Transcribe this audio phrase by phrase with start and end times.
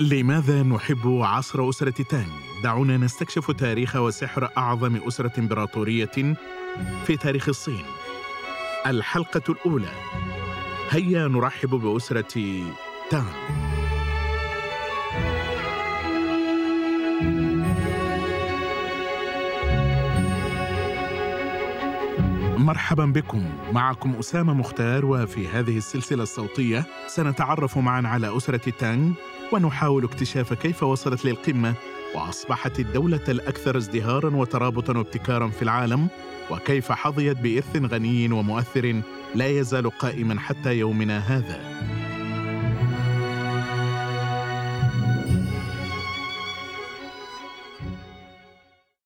[0.00, 2.26] لماذا نحب عصر أسرة تانغ؟
[2.62, 6.34] دعونا نستكشف تاريخ وسحر أعظم أسرة إمبراطورية
[7.06, 7.84] في تاريخ الصين.
[8.86, 9.92] الحلقة الأولى
[10.90, 12.62] هيا نرحب بأسرة
[13.10, 13.71] تانغ.
[22.62, 23.44] مرحبا بكم.
[23.72, 29.12] معكم أسامة مختار وفي هذه السلسلة الصوتية سنتعرف معا على أسرة تانغ
[29.52, 31.74] ونحاول اكتشاف كيف وصلت للقمة
[32.14, 36.08] وأصبحت الدولة الأكثر ازدهارا وترابطا وابتكارا في العالم
[36.50, 39.02] وكيف حظيت بإرث غني ومؤثر
[39.34, 41.91] لا يزال قائما حتى يومنا هذا.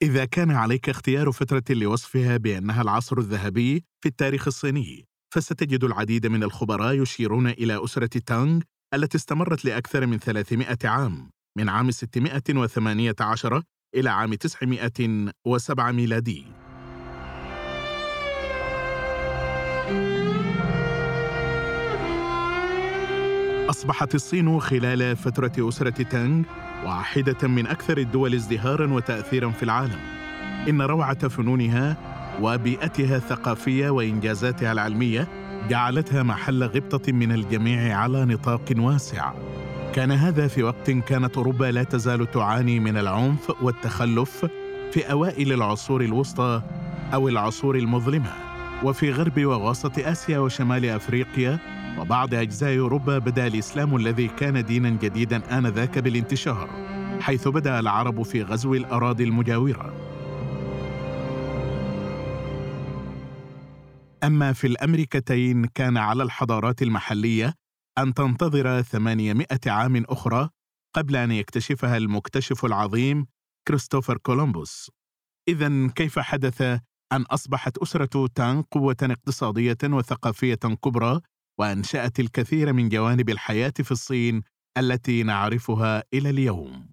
[0.07, 6.43] إذا كان عليك اختيار فترة لوصفها بأنها العصر الذهبي في التاريخ الصيني، فستجد العديد من
[6.43, 8.61] الخبراء يشيرون إلى أسرة تانغ
[8.95, 13.63] التي استمرت لأكثر من 300 عام، من عام 618
[13.95, 16.45] إلى عام 907 ميلادي.
[23.71, 26.45] أصبحت الصين خلال فترة أسرة تانغ
[26.85, 29.99] واحدة من أكثر الدول ازدهارا وتأثيرا في العالم.
[30.69, 31.97] إن روعة فنونها
[32.43, 35.29] وبيئتها الثقافية وإنجازاتها العلمية
[35.69, 39.33] جعلتها محل غبطة من الجميع على نطاق واسع.
[39.95, 44.47] كان هذا في وقت كانت أوروبا لا تزال تعاني من العنف والتخلف
[44.93, 46.63] في أوائل العصور الوسطى
[47.15, 48.46] أو العصور المظلمة.
[48.85, 51.59] وفي غرب ووسط آسيا وشمال أفريقيا
[51.99, 56.71] وبعض أجزاء أوروبا بدأ الإسلام الذي كان دينا جديدا آنذاك بالانتشار
[57.21, 59.95] حيث بدأ العرب في غزو الأراضي المجاورة.
[64.25, 67.55] أما في الأمريكتين كان على الحضارات المحلية
[67.99, 70.51] أن تنتظر 800 عام أخرى
[70.95, 73.27] قبل أن يكتشفها المكتشف العظيم
[73.69, 74.91] كريستوفر كولومبوس.
[75.49, 76.81] إذا كيف حدث
[77.13, 81.21] أن أصبحت أسرة تان قوة اقتصادية وثقافية كبرى
[81.59, 84.43] وأنشأت الكثير من جوانب الحياة في الصين
[84.79, 86.87] التي نعرفها إلى اليوم.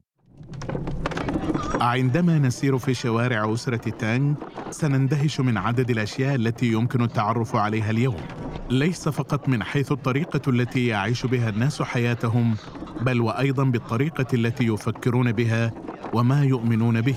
[1.81, 4.35] عندما نسير في شوارع أسرة تانغ
[4.69, 8.21] سنندهش من عدد الأشياء التي يمكن التعرف عليها اليوم.
[8.69, 12.55] ليس فقط من حيث الطريقة التي يعيش بها الناس حياتهم
[13.01, 15.71] بل وأيضا بالطريقة التي يفكرون بها
[16.13, 17.15] وما يؤمنون به.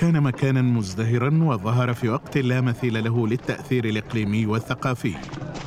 [0.00, 5.14] كان مكانا مزدهرا وظهر في وقت لا مثيل له للتأثير الإقليمي والثقافي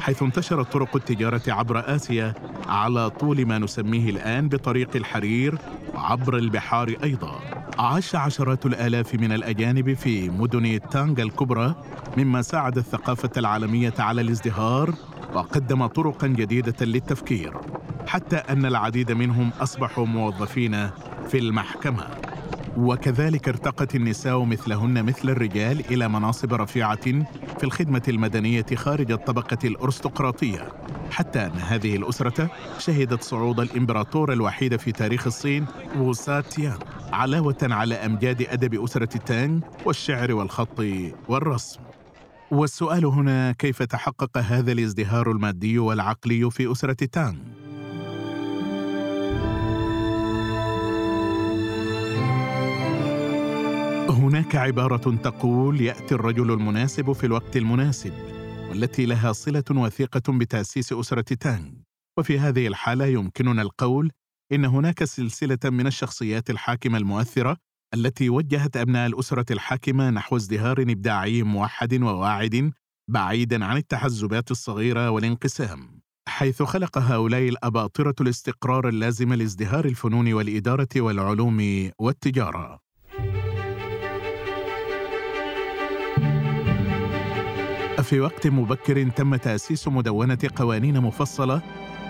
[0.02, 2.34] حيث انتشرت طرق التجارة عبر آسيا
[2.68, 5.58] على طول ما نسميه الآن بطريق الحرير
[5.96, 7.40] وعبر البحار أيضا.
[7.80, 11.76] عاش عشرات الآلاف من الأجانب في مدن تانغا الكبرى
[12.18, 14.94] مما ساعد الثقافة العالمية على الازدهار
[15.34, 17.58] وقدم طرقا جديدة للتفكير
[18.08, 20.90] حتى أن العديد منهم أصبحوا موظفين
[21.30, 22.23] في المحكمة.
[22.78, 27.04] وكذلك ارتقت النساء مثلهن مثل الرجال إلى مناصب رفيعة
[27.58, 30.68] في الخدمة المدنية خارج الطبقة الأرستقراطية.
[31.12, 35.66] حتى أن هذه الأسرة شهدت صعود الإمبراطور الوحيد في تاريخ الصين
[35.98, 36.80] ووسا تيان
[37.12, 40.80] علاوة على أمجاد أدب أسرة تانغ والشعر والخط
[41.28, 41.80] والرسم.
[42.52, 47.63] والسؤال هنا كيف تحقق هذا الازدهار المادي والعقلي في أسرة تانغ؟
[54.10, 58.14] هناك عبارة تقول يأتي الرجل المناسب في الوقت المناسب
[58.70, 61.72] والتي لها صلة وثيقة بتأسيس أسرة تانغ.
[62.20, 64.12] وفي هذه الحالة يمكننا القول
[64.52, 67.58] إن هناك سلسلة من الشخصيات الحاكمة المؤثرة
[67.94, 72.72] التي وجهت أبناء الأسرة الحاكمة نحو ازدهار إبداعي موحد وواعد
[73.10, 76.02] بعيدا عن التحزبات الصغيرة والانقسام.
[76.28, 82.83] حيث خلق هؤلاء الأباطرة الاستقرار اللازم لازدهار الفنون والإدارة والعلوم والتجارة.
[88.04, 91.62] في وقت مبكر تم تأسيس مدونة قوانين مفصلة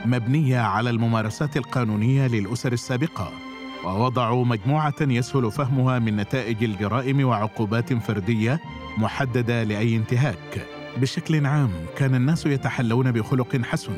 [0.05, 3.31] مبنية على الممارسات القانونية للأسر السابقة
[3.85, 8.59] ووضعوا مجموعة يسهل فهمها من نتائج الجرائم وعقوبات فردية
[8.97, 10.67] محددة لأي انتهاك.
[10.97, 13.93] بشكل عام كان الناس يتحلون بخلق حسن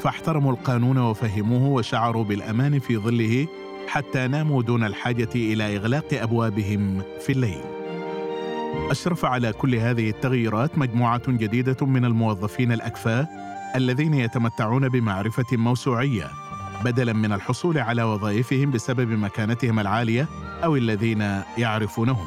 [0.00, 3.46] فاحترموا القانون وفهموه وشعروا بالأمان في ظله
[3.88, 7.75] حتى ناموا دون الحاجة إلى إغلاق أبوابهم في الليل.
[8.90, 13.28] أشرف على كل هذه التغييرات مجموعة جديدة من الموظفين الأكفاء
[13.76, 16.30] الذين يتمتعون بمعرفة موسوعية
[16.84, 20.28] بدلا من الحصول على وظائفهم بسبب مكانتهم العالية
[20.64, 22.26] أو الذين يعرفونهم.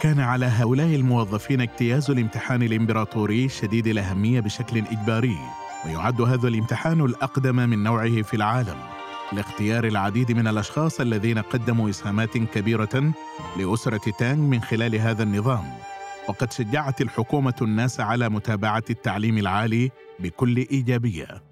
[0.00, 5.38] كان على هؤلاء الموظفين اجتياز الامتحان الإمبراطوري شديد الأهمية بشكل إجباري
[5.86, 8.76] ويعد هذا الامتحان الأقدم من نوعه في العالم
[9.32, 13.14] لاختيار العديد من الأشخاص الذين قدموا إسهامات كبيرة
[13.56, 15.72] لأسرة تانغ من خلال هذا النظام.
[16.28, 21.42] وقد شجعت الحكومة الناس على متابعة التعليم العالي بكل إيجابية.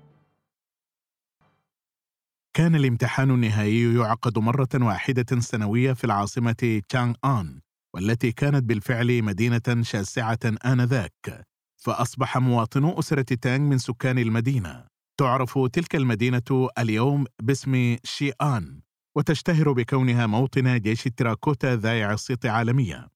[2.55, 7.61] كان الامتحان النهائي يعقد مرة واحدة سنوية في العاصمة تشانغ ان
[7.95, 11.47] والتي كانت بالفعل مدينة شاسعة آنذاك.
[11.77, 14.98] فأصبح مواطنو أسرة تانغ من سكان المدينة.
[15.21, 18.81] تعرف تلك المدينة اليوم باسم شيئان
[19.17, 23.09] وتشتهر بكونها موطن جيش التراكوتا ذائع الصيت عالميا.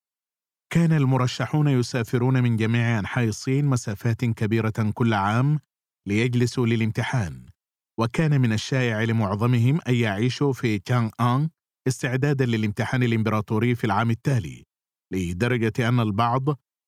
[0.73, 5.59] كان المرشحون يسافرون من جميع أنحاء الصين مسافات كبيرة كل عام
[6.07, 7.47] ليجلسوا للامتحان
[8.01, 11.49] وكان من الشائع لمعظمهم أن يعيشوا في تشانغ ان
[11.89, 14.65] استعدادا للامتحان الإمبراطوري في العام التالي
[15.13, 16.43] لدرجة أن البعض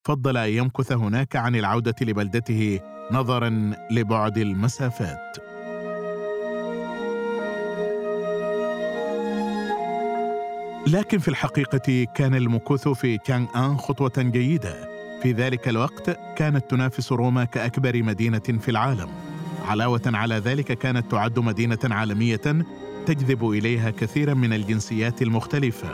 [0.06, 5.36] فضل أن يمكث هناك عن العودة لبلدته نظرا لبعد المسافات.
[10.86, 14.88] لكن في الحقيقة كان المكوث في تشانغ آن خطوة جيدة.
[15.22, 19.08] في ذلك الوقت كانت تنافس روما كأكبر مدينة في العالم.
[19.68, 22.64] علاوة على ذلك كانت تعد مدينة عالمية
[23.06, 25.88] تجذب إليها كثيرا من الجنسيات المختلفة.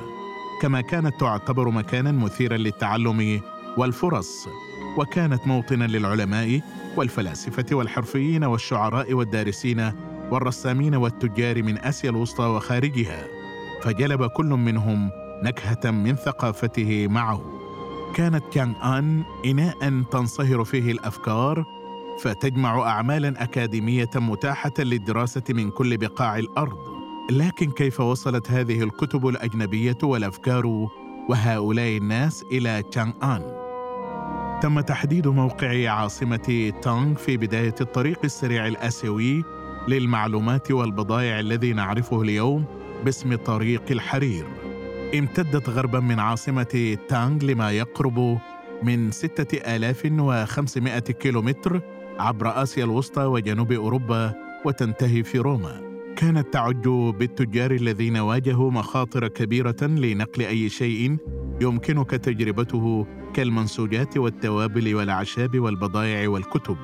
[0.63, 3.41] كما كانت تعتبر مكانا مثيرا للتعلم
[3.77, 4.49] والفرص.
[4.99, 6.61] وكانت موطنا للعلماء
[6.97, 9.93] والفلاسفة والحرفيين والشعراء والدارسين
[10.31, 13.25] والرسامين والتجار من آسيا الوسطى وخارجها
[13.83, 15.11] فجلب كل منهم
[15.43, 17.61] نكهة من ثقافته معه
[18.15, 21.65] كانت كيانغ آن إناء تنصهر فيه الأفكار
[22.23, 26.79] فتجمع أعمالا أكاديمية متاحة للدراسة من كل بقاع الأرض
[27.31, 30.89] لكن كيف وصلت هذه الكتب الأجنبية والأفكار
[31.29, 33.60] وهؤلاء الناس إلى تشانغ آن؟
[34.61, 39.45] تم تحديد موقع عاصمة تانغ في بداية الطريق السريع الآسيوي
[39.89, 42.65] للمعلومات والبضائع الذي نعرفه اليوم
[43.05, 44.47] باسم طريق الحرير.
[45.15, 48.39] امتدت غربا من عاصمة تانغ لما يقرب
[48.83, 51.81] من 6500 كيلومتر
[52.19, 54.35] عبر آسيا الوسطى وجنوب أوروبا
[54.65, 55.81] وتنتهي في روما.
[56.17, 61.17] كانت تعج بالتجار الذين واجهوا مخاطر كبيرة لنقل أي شيء
[61.61, 66.77] يمكنك تجربته كالمنسوجات والتوابل والأعشاب والبضائع والكتب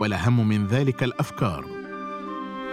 [0.00, 1.64] والأهم من ذلك الأفكار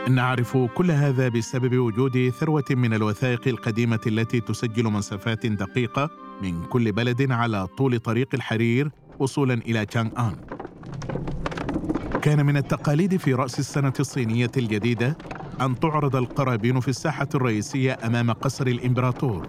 [0.10, 6.10] نعرف كل هذا بسبب وجود ثروة من الوثائق القديمة التي تسجل مسافات دقيقة
[6.42, 10.36] من كل بلد على طول طريق الحرير وصولا إلى تشانغ آن.
[12.22, 15.18] كان من التقاليد في رأس السنة الصينية الجديدة
[15.62, 19.48] أن تعرض القرابين في الساحة الرئيسية أمام قصر الإمبراطور.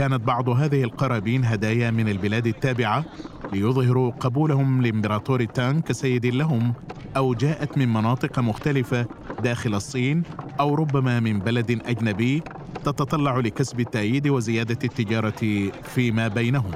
[0.00, 3.04] كانت بعض هذه القرابين هدايا من البلاد التابعة
[3.52, 6.74] ليظهروا قبولهم لإمبراطور تان كسيد لهم
[7.16, 9.06] أو جاءت من مناطق مختلفة
[9.42, 10.22] داخل الصين
[10.60, 12.42] أو ربما من بلد أجنبي
[12.84, 16.72] تتطلع لكسب التأييد وزيادة التجارة فيما بينهم.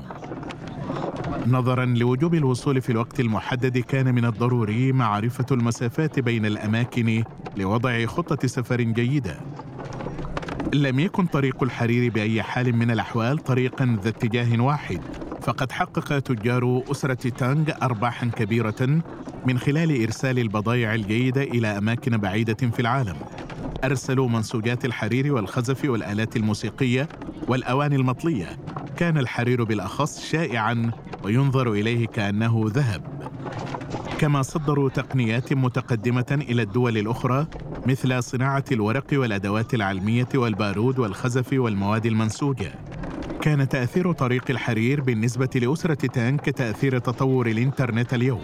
[1.46, 7.24] نظرا لوجوب الوصول في الوقت المحدد كان من الضروري معرفة المسافات بين الأماكن
[7.56, 9.36] لوضع خطة سفر جيدة.
[10.72, 15.00] لم يكن طريق الحرير بأي حال من الأحوال طريقا ذا اتجاه واحد
[15.42, 19.02] فقد حقق تجار أسرة تانغ أرباحا كبيرة
[19.46, 23.16] من خلال إرسال البضائع الجيدة إلى أماكن بعيدة في العالم.
[23.84, 27.08] أرسلوا منسوجات الحرير والخزف والآلات الموسيقية
[27.48, 28.58] والأواني المطلية.
[28.96, 30.90] كان الحرير بالأخص شائعا
[31.24, 33.02] وينظر إليه كأنه ذهب.
[34.18, 37.46] كما صدروا تقنيات متقدمة إلى الدول الأخرى
[37.86, 42.72] مثل صناعة الورق والأدوات العلمية والبارود والخزف والمواد المنسوجة.
[43.40, 48.42] كان تأثير طريق الحرير بالنسبة لأسرة تانك كتأثير تطور الإنترنت اليوم.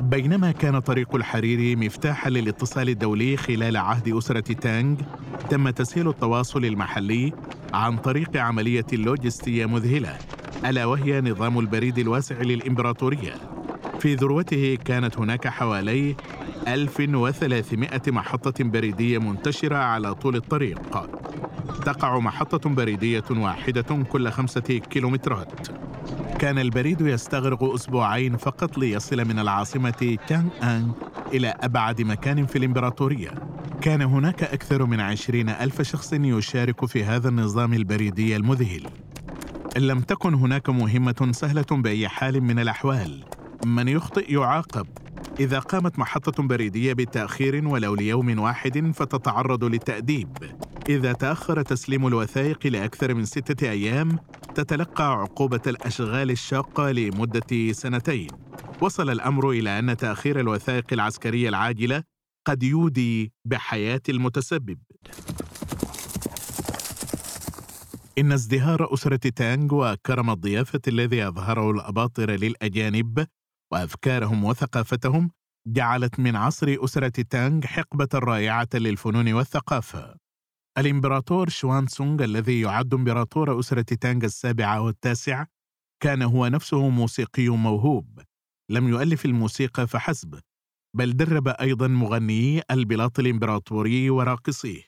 [0.00, 4.96] بينما كان طريق الحرير مفتاحا للاتصال الدولي خلال عهد أسرة تانغ
[5.50, 7.32] تم تسهيل التواصل المحلي
[7.74, 10.18] عن طريق عملية لوجستية مذهلة
[10.66, 13.34] ألا وهي نظام البريد الواسع للإمبراطورية.
[14.00, 16.14] في ذروته كانت هناك حوالي
[16.68, 21.08] 1300 محطة بريدية منتشرة على طول الطريق.
[21.84, 25.68] تقع محطة بريدية واحدة كل خمسة كيلومترات.
[26.38, 30.92] كان البريد يستغرق أسبوعين فقط ليصل من العاصمة تانغ آن
[31.32, 33.30] إلى أبعد مكان في الإمبراطورية.
[33.80, 38.86] كان هناك أكثر من عشرين ألف شخص يشارك في هذا النظام البريدي المذهل.
[39.76, 43.24] لم تكن هناك مهمة سهلة بأي حال من الأحوال.
[43.66, 44.86] من يخطئ يعاقب.
[45.38, 50.28] إذا قامت محطة بريدية بتأخير ولو ليوم واحد فتتعرض للتأديب.
[50.88, 54.18] إذا تأخر تسليم الوثائق لأكثر من ستة أيام
[54.54, 58.28] تتلقى عقوبة الأشغال الشاقة لمدة سنتين.
[58.80, 62.02] وصل الأمر إلى أن تأخير الوثائق العسكرية العاجلة
[62.46, 64.78] قد يودي بحياة المتسبب.
[68.18, 73.26] إن ازدهار أسرة تانغ وكرم الضيافة الذي أظهره الأباطرة للأجانب
[73.72, 75.30] وأفكارهم وثقافتهم
[75.66, 80.14] جعلت من عصر أسرة تانغ حقبة رائعة للفنون والثقافة.
[80.78, 85.44] الإمبراطور شوان سونغ الذي يعد إمبراطور أسرة تانغ السابعة والتاسع
[86.02, 88.20] كان هو نفسه موسيقي موهوب
[88.70, 90.40] لم يؤلف الموسيقى فحسب
[90.96, 94.82] بل درب أيضا مغنيي البلاط الإمبراطوري وراقصيه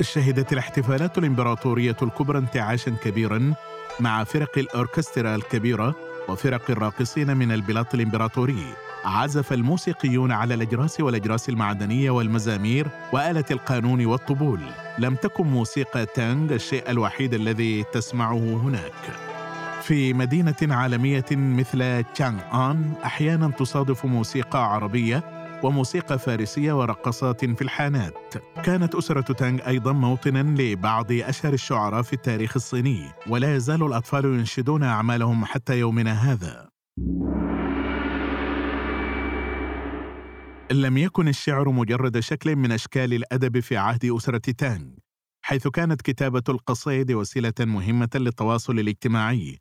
[0.00, 3.54] شهدت الاحتفالات الإمبراطورية الكبرى انتعاشا كبيرا
[4.00, 5.94] مع فرق الأوركسترا الكبيرة
[6.28, 8.64] وفرق الراقصين من البلاط الإمبراطوري.
[9.04, 14.60] عزف الموسيقيون على الأجراس والأجراس المعدنية والمزامير وآلة القانون والطبول.
[14.98, 18.92] لم تكن موسيقى تانغ الشيء الوحيد الذي تسمعه هناك.
[19.82, 25.35] في مدينة عالمية مثل تشانغ آن أحيانا تصادف موسيقى عربية
[25.66, 28.34] وموسيقى فارسية ورقصات في الحانات.
[28.64, 34.82] كانت أسرة تانغ أيضا موطنا لبعض أشهر الشعراء في التاريخ الصيني ولا يزال الأطفال ينشدون
[34.82, 36.68] أعمالهم حتى يومنا هذا.
[40.70, 44.90] لم يكن الشعر مجرد شكل من أشكال الأدب في عهد أسرة تانغ
[45.44, 49.58] حيث كانت كتابة القصائد وسيلة مهمة للتواصل الاجتماعي.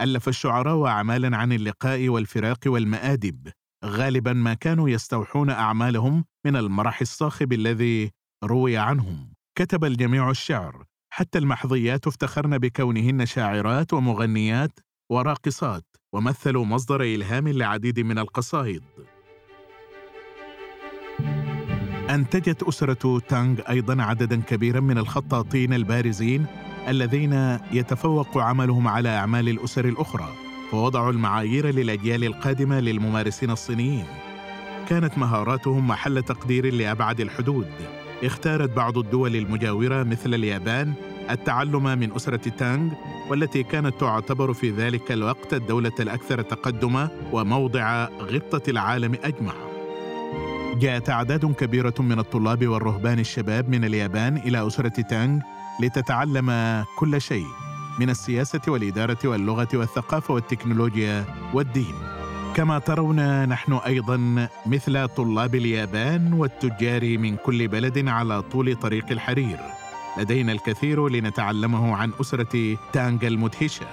[0.00, 3.48] ألف الشعراء أعمالا عن اللقاء والفراق والمآدب.
[3.88, 8.10] غالبا ما كانوا يستوحون أعمالهم من المرح الصاخب الذي
[8.44, 9.32] روي عنهم.
[9.58, 10.84] كتب الجميع الشعر.
[11.10, 14.80] حتى المحظيات افتخرن بكونهن شاعرات ومغنيات
[15.10, 18.82] وراقصات ومثلوا مصدر إلهام لعديد من القصائد.
[22.10, 26.46] أنتجت أسرة تانغ أيضا عددا كبيرا من الخطاطين البارزين
[26.88, 30.47] الذين يتفوق عملهم على أعمال الأسر الأخرى.
[30.70, 34.06] فوضعوا المعايير للأجيال القادمة للممارسين الصينيين.
[34.88, 37.66] كانت مهاراتهم محل تقدير لأبعد الحدود.
[38.24, 40.94] اختارت بعض الدول المجاورة مثل اليابان
[41.30, 42.92] التعلم من أسرة تانغ
[43.30, 49.52] والتي كانت تعتبر في ذلك الوقت الدولة الأكثر تقدما وموضع غبطة العالم أجمع.
[50.80, 55.40] جاءت أعداد كبيرة من الطلاب والرهبان الشباب من اليابان إلى أسرة تانغ
[55.82, 57.67] لتتعلم كل شيء.
[57.98, 61.24] من السياسة والإدارة واللغة والثقافة والتكنولوجيا
[61.54, 61.94] والدين.
[62.54, 69.58] كما ترون نحن أيضا مثل طلاب اليابان والتجار من كل بلد على طول طريق الحرير.
[70.18, 73.86] لدينا الكثير لنتعلمه عن أسرة تانغ المدهشة.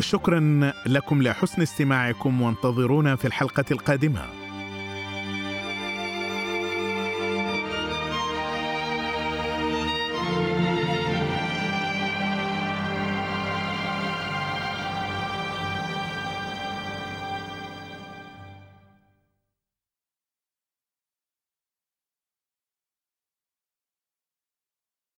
[0.00, 4.22] شكرا لكم لحسن استماعكم وانتظرونا في الحلقة القادمة.